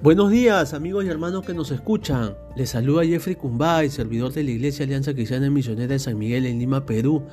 [0.00, 2.36] Buenos días amigos y hermanos que nos escuchan.
[2.54, 6.60] Les saluda Jeffrey Cumbay, servidor de la Iglesia Alianza Cristiana Misionera de San Miguel en
[6.60, 7.24] Lima, Perú.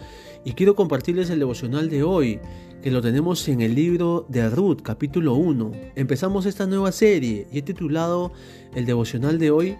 [0.44, 2.40] Y quiero compartirles el devocional de hoy,
[2.82, 5.74] que lo tenemos en el libro de Ruth, capítulo 1.
[5.94, 8.32] Empezamos esta nueva serie y he titulado
[8.74, 9.78] el devocional de hoy,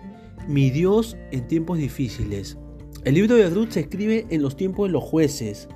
[0.48, 2.56] Mi Dios en tiempos difíciles.
[3.04, 5.70] El libro de Ruth se escribe en los tiempos de los jueces.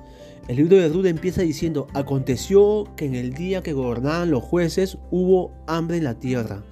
[0.46, 4.96] El libro de Ruth empieza diciendo, aconteció que en el día que gobernaban los jueces
[5.10, 6.62] hubo hambre en la tierra.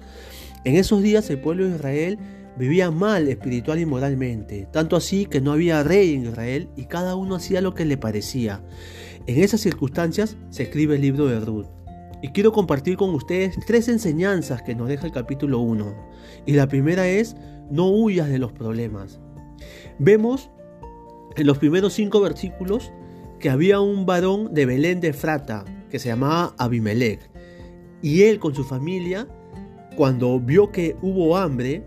[0.65, 2.19] En esos días el pueblo de Israel
[2.57, 7.15] vivía mal espiritual y moralmente, tanto así que no había rey en Israel y cada
[7.15, 8.61] uno hacía lo que le parecía.
[9.27, 11.67] En esas circunstancias se escribe el libro de Ruth.
[12.21, 15.95] Y quiero compartir con ustedes tres enseñanzas que nos deja el capítulo 1.
[16.45, 17.37] Y la primera es,
[17.71, 19.21] no huyas de los problemas.
[19.99, 20.49] Vemos
[21.37, 22.91] en los primeros cinco versículos
[23.39, 27.21] que había un varón de Belén de Frata que se llamaba Abimelech.
[28.01, 29.27] Y él con su familia
[29.95, 31.83] cuando vio que hubo hambre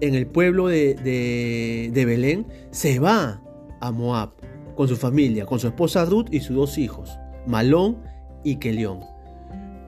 [0.00, 3.42] en el pueblo de, Belén, se va
[3.80, 4.30] a Moab
[4.74, 7.98] con su familia, con su esposa Ruth y sus dos hijos, Malón
[8.44, 9.00] y Kelión.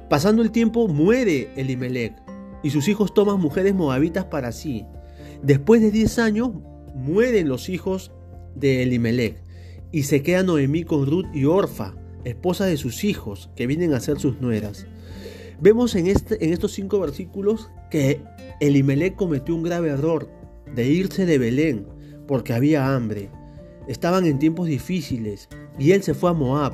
[0.09, 2.15] Pasando el tiempo muere Elimelech
[2.63, 4.85] y sus hijos toman mujeres moabitas para sí.
[5.43, 6.51] Después de 10 años
[6.95, 8.11] mueren los hijos
[8.55, 9.43] de Elimelech
[9.93, 11.95] y se queda Noemí con Ruth y Orfa,
[12.25, 14.87] esposa de sus hijos, que vienen a ser sus nueras.
[15.61, 18.23] Vemos en, este, en estos cinco versículos que
[18.61, 20.29] Elimelech cometió un grave error
[20.75, 21.87] de irse de Belén
[22.27, 23.29] porque había hambre.
[23.87, 26.73] Estaban en tiempos difíciles y él se fue a Moab.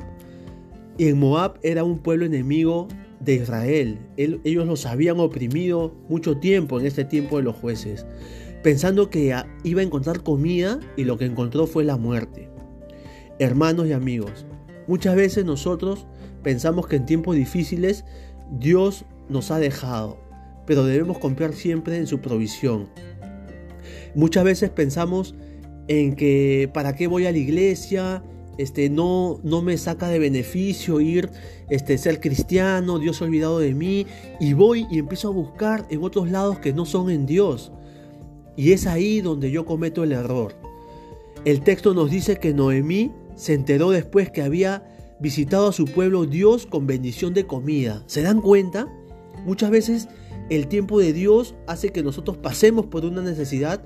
[0.97, 2.87] Y en Moab era un pueblo enemigo
[3.19, 3.99] de Israel.
[4.15, 8.05] ellos los habían oprimido mucho tiempo en este tiempo de los jueces,
[8.63, 12.49] pensando que iba a encontrar comida y lo que encontró fue la muerte.
[13.39, 14.45] Hermanos y amigos,
[14.87, 16.07] muchas veces nosotros
[16.43, 18.05] pensamos que en tiempos difíciles
[18.51, 20.17] Dios nos ha dejado,
[20.65, 22.89] pero debemos confiar siempre en su provisión.
[24.15, 25.35] Muchas veces pensamos
[25.87, 28.23] en que para qué voy a la iglesia,
[28.57, 31.29] este, no, no me saca de beneficio ir,
[31.69, 34.05] este, ser cristiano, Dios ha olvidado de mí,
[34.39, 37.71] y voy y empiezo a buscar en otros lados que no son en Dios.
[38.55, 40.55] Y es ahí donde yo cometo el error.
[41.45, 44.83] El texto nos dice que Noemí se enteró después que había
[45.19, 48.03] visitado a su pueblo Dios con bendición de comida.
[48.07, 48.87] ¿Se dan cuenta?
[49.45, 50.07] Muchas veces
[50.49, 53.83] el tiempo de Dios hace que nosotros pasemos por una necesidad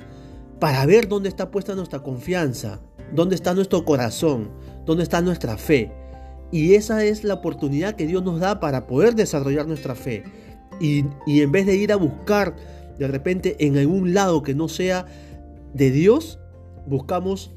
[0.59, 2.81] para ver dónde está puesta nuestra confianza,
[3.13, 4.51] dónde está nuestro corazón,
[4.85, 5.91] dónde está nuestra fe.
[6.51, 10.23] Y esa es la oportunidad que Dios nos da para poder desarrollar nuestra fe.
[10.79, 12.55] Y, en vez de ir a buscar
[12.99, 15.05] de repente en algún lado que no sea
[15.73, 16.39] de Dios,
[16.85, 17.53] buscamos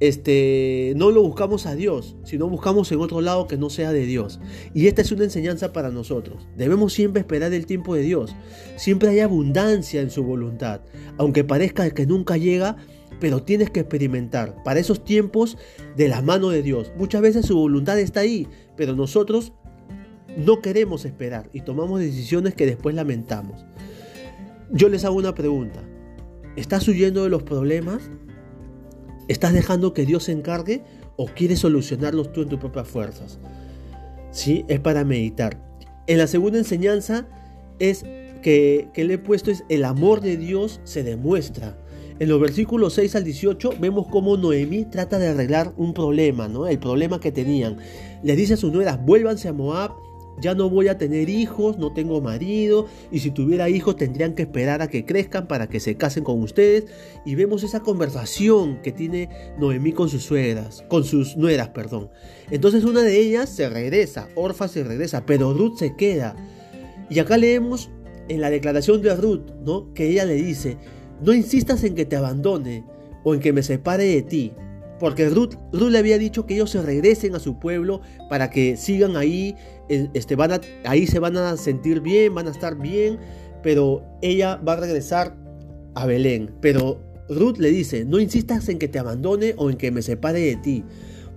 [0.00, 4.06] este, no lo buscamos a Dios, sino buscamos en otro lado que no sea de
[4.06, 4.40] Dios.
[4.74, 6.46] Y esta es una enseñanza para nosotros.
[6.56, 8.34] Debemos siempre esperar el tiempo de Dios.
[8.76, 10.80] Siempre hay abundancia en su voluntad,
[11.16, 12.76] aunque parezca que nunca llega,
[13.20, 15.56] pero tienes que experimentar para esos tiempos
[15.96, 16.92] de la mano de Dios.
[16.96, 19.52] Muchas veces su voluntad está ahí, pero nosotros
[20.36, 23.64] no queremos esperar y tomamos decisiones que después lamentamos.
[24.70, 25.80] Yo les hago una pregunta.
[26.56, 28.10] ¿Estás huyendo de los problemas?
[29.28, 30.82] ¿Estás dejando que Dios se encargue
[31.16, 33.38] o quieres solucionarlos tú en tus propias fuerzas?
[34.30, 35.58] Sí, es para meditar.
[36.06, 37.26] En la segunda enseñanza
[37.78, 38.04] es
[38.42, 41.78] que, que le he puesto es el amor de Dios se demuestra.
[42.18, 46.66] En los versículos 6 al 18 vemos cómo Noemí trata de arreglar un problema, ¿no?
[46.66, 47.78] El problema que tenían.
[48.22, 49.92] Le dice a sus nueras, vuélvanse a Moab
[50.40, 54.42] ya no voy a tener hijos, no tengo marido, y si tuviera hijos tendrían que
[54.42, 56.86] esperar a que crezcan para que se casen con ustedes.
[57.24, 59.28] Y vemos esa conversación que tiene
[59.58, 62.10] Noemí con sus suegras, con sus nueras, perdón.
[62.50, 66.36] Entonces una de ellas se regresa, Orfa se regresa, pero Ruth se queda.
[67.08, 67.90] Y acá leemos
[68.28, 69.92] en la declaración de Ruth, ¿no?
[69.92, 70.78] Que ella le dice,
[71.20, 72.84] no insistas en que te abandone
[73.22, 74.52] o en que me separe de ti,
[75.04, 78.00] porque Ruth, le había dicho que ellos se regresen a su pueblo
[78.30, 79.54] para que sigan ahí,
[79.90, 83.18] este, van ahí se van a sentir bien, van a estar bien,
[83.62, 85.36] pero ella va a regresar
[85.94, 86.54] a Belén.
[86.62, 90.40] Pero Ruth le dice, no insistas en que te abandone o en que me separe
[90.40, 90.84] de ti,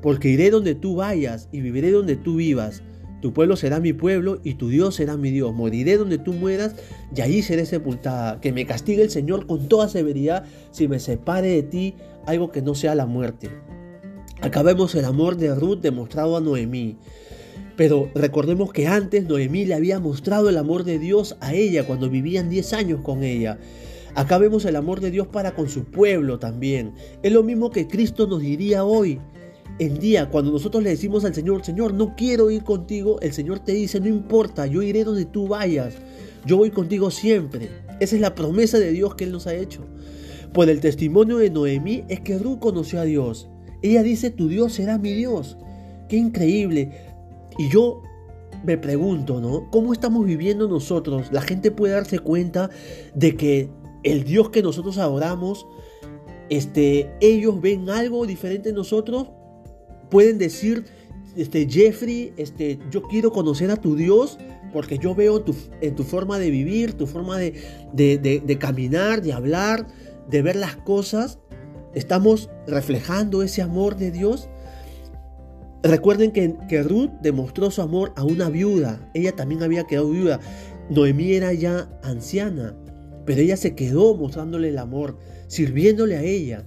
[0.01, 2.83] porque iré donde tú vayas y viviré donde tú vivas.
[3.21, 5.53] Tu pueblo será mi pueblo y tu Dios será mi Dios.
[5.53, 6.75] Moriré donde tú mueras
[7.15, 8.39] y allí seré sepultada.
[8.39, 12.61] Que me castigue el Señor con toda severidad si me separe de ti algo que
[12.61, 13.49] no sea la muerte.
[14.41, 16.97] Acá vemos el amor de Ruth demostrado a Noemí.
[17.75, 22.09] Pero recordemos que antes Noemí le había mostrado el amor de Dios a ella cuando
[22.09, 23.59] vivían 10 años con ella.
[24.15, 26.93] Acá vemos el amor de Dios para con su pueblo también.
[27.21, 29.19] Es lo mismo que Cristo nos diría hoy.
[29.79, 33.59] En día, cuando nosotros le decimos al Señor, Señor, no quiero ir contigo, el Señor
[33.59, 35.93] te dice, no importa, yo iré donde tú vayas,
[36.45, 37.69] yo voy contigo siempre.
[37.99, 39.81] Esa es la promesa de Dios que Él nos ha hecho.
[40.53, 43.49] Por el testimonio de Noemí es que Ruth conoció a Dios.
[43.81, 45.57] Ella dice, tu Dios será mi Dios.
[46.09, 46.91] Qué increíble.
[47.57, 48.01] Y yo
[48.63, 49.69] me pregunto, ¿no?
[49.69, 51.27] ¿Cómo estamos viviendo nosotros?
[51.31, 52.69] La gente puede darse cuenta
[53.13, 53.69] de que
[54.03, 55.67] el Dios que nosotros adoramos,
[56.49, 59.27] este, ellos ven algo diferente en nosotros
[60.09, 60.85] pueden decir,
[61.35, 64.37] este, Jeffrey, este, yo quiero conocer a tu Dios
[64.73, 67.53] porque yo veo tu, en tu forma de vivir, tu forma de,
[67.93, 69.87] de, caminar, de hablar,
[70.29, 71.39] de ver las cosas.
[71.93, 74.49] Estamos reflejando ese amor de Dios.
[75.83, 79.09] Recuerden que, que, Ruth demostró su amor a una viuda.
[79.13, 80.39] Ella también había quedado viuda.
[80.89, 82.75] Noemí era ya anciana,
[83.25, 85.17] pero ella se quedó mostrándole el amor,
[85.47, 86.65] sirviéndole a ella.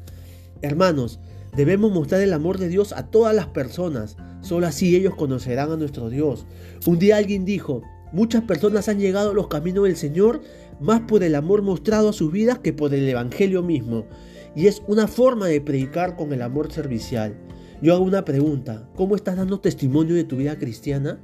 [0.62, 1.20] Hermanos,
[1.56, 4.16] Debemos mostrar el amor de Dios a todas las personas.
[4.40, 6.46] Solo así ellos conocerán a nuestro Dios.
[6.86, 7.82] Un día alguien dijo,
[8.12, 10.40] muchas personas han llegado a los caminos del Señor
[10.80, 14.06] más por el amor mostrado a sus vidas que por el Evangelio mismo.
[14.54, 17.36] Y es una forma de predicar con el amor servicial.
[17.82, 21.18] Yo hago una pregunta, ¿cómo estás dando testimonio de tu vida cristiana?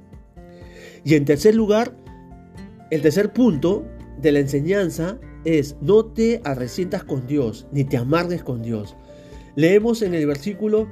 [1.05, 1.95] Y en tercer lugar,
[2.91, 3.85] el tercer punto
[4.21, 8.97] de la enseñanza es no te arresientas con Dios, ni te amargues con Dios.
[9.57, 10.87] Leemos en el versículo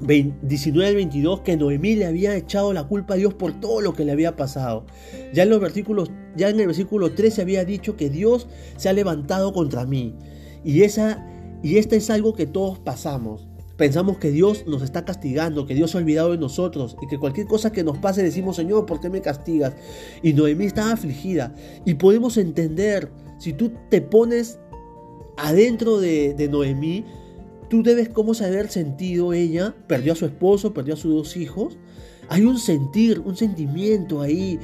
[0.00, 3.94] 19 al 22 que Noemí le había echado la culpa a Dios por todo lo
[3.94, 4.84] que le había pasado.
[5.32, 8.92] Ya en los versículos, ya en el versículo 13 había dicho que Dios se ha
[8.92, 10.14] levantado contra mí.
[10.64, 11.24] Y esa
[11.62, 13.46] y esta es algo que todos pasamos.
[13.76, 17.18] Pensamos que Dios nos está castigando, que Dios se ha olvidado de nosotros y que
[17.18, 19.74] cualquier cosa que nos pase decimos, Señor, ¿por qué me castigas?
[20.22, 21.54] Y Noemí estaba afligida.
[21.84, 24.58] Y podemos entender, si tú te pones
[25.36, 27.04] adentro de, de Noemí,
[27.68, 29.74] Tú debes cómo saber sentido ella.
[29.86, 31.78] Perdió a su esposo, perdió a sus dos hijos.
[32.28, 34.58] Hay un sentir, un sentimiento ahí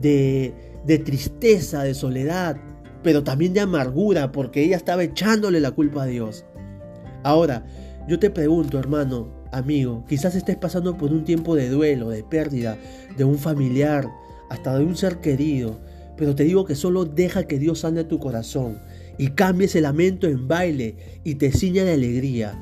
[0.00, 0.54] de,
[0.84, 2.56] de tristeza, de soledad,
[3.02, 6.44] pero también de amargura, porque ella estaba echándole la culpa a Dios.
[7.22, 7.64] Ahora,
[8.08, 12.76] yo te pregunto, hermano, amigo, quizás estés pasando por un tiempo de duelo, de pérdida,
[13.16, 14.08] de un familiar,
[14.48, 15.80] hasta de un ser querido,
[16.16, 18.80] pero te digo que solo deja que Dios sane tu corazón
[19.18, 22.58] y cambie ese lamento en baile y te ciña de alegría.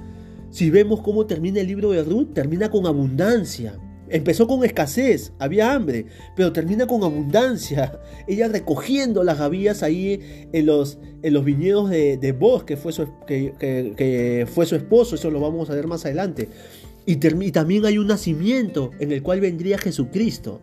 [0.51, 3.77] Si vemos cómo termina el libro de Ruth, termina con abundancia.
[4.09, 6.06] Empezó con escasez, había hambre,
[6.37, 7.99] pero termina con abundancia.
[8.29, 10.21] Ella recogiendo las gavillas ahí
[10.53, 12.37] en los, en los viñedos de, de
[12.67, 16.49] que fue, su, que, fue su esposo, eso lo vamos a ver más adelante.
[17.07, 20.61] Y, y también hay un nacimiento en el cual vendría Jesucristo.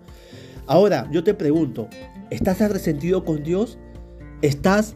[0.67, 1.89] Ahora, yo te pregunto,
[2.29, 3.77] ¿estás resentido con Dios?
[4.41, 4.95] ¿Estás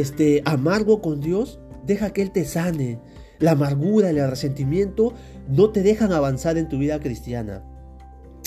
[0.00, 3.00] este, amargo con Dios, deja que Él te sane.
[3.38, 5.14] La amargura el resentimiento
[5.48, 7.62] no te dejan avanzar en tu vida cristiana.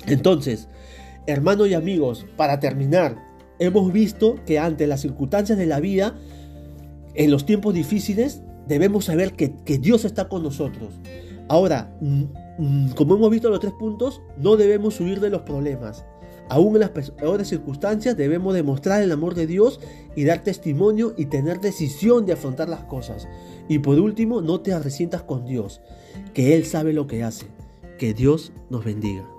[0.07, 0.67] Entonces,
[1.27, 3.15] hermanos y amigos, para terminar,
[3.59, 6.15] hemos visto que ante las circunstancias de la vida,
[7.13, 10.99] en los tiempos difíciles, debemos saber que, que Dios está con nosotros.
[11.47, 12.23] Ahora, mm,
[12.59, 16.05] mm, como hemos visto los tres puntos, no debemos huir de los problemas.
[16.49, 19.79] Aún en las peores circunstancias debemos demostrar el amor de Dios
[20.15, 23.27] y dar testimonio y tener decisión de afrontar las cosas.
[23.69, 25.79] Y por último, no te arresientas con Dios,
[26.33, 27.45] que Él sabe lo que hace.
[27.97, 29.30] Que Dios nos bendiga.